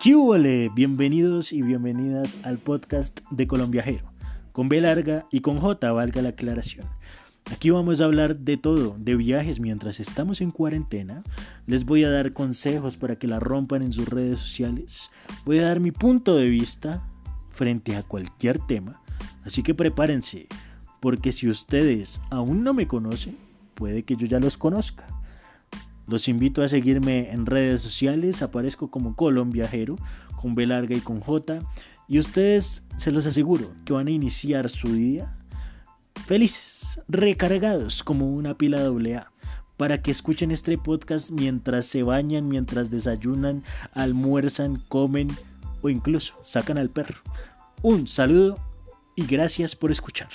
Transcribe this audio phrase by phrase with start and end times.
[0.00, 0.70] ¿Qué?
[0.76, 4.04] Bienvenidos y bienvenidas al podcast de Colombiajero,
[4.52, 6.86] con B larga y con J, valga la aclaración.
[7.50, 11.24] Aquí vamos a hablar de todo, de viajes mientras estamos en cuarentena.
[11.66, 15.10] Les voy a dar consejos para que la rompan en sus redes sociales.
[15.44, 17.02] Voy a dar mi punto de vista
[17.50, 19.02] frente a cualquier tema.
[19.44, 20.46] Así que prepárense,
[21.00, 23.36] porque si ustedes aún no me conocen,
[23.74, 25.06] puede que yo ya los conozca.
[26.08, 29.96] Los invito a seguirme en redes sociales, aparezco como Colombiajero,
[30.40, 31.60] con B larga y con J,
[32.08, 35.36] y ustedes se los aseguro que van a iniciar su día
[36.26, 39.30] felices, recargados como una pila AA,
[39.76, 45.28] para que escuchen este podcast mientras se bañan, mientras desayunan, almuerzan, comen
[45.82, 47.20] o incluso sacan al perro.
[47.82, 48.58] Un saludo
[49.14, 50.28] y gracias por escuchar.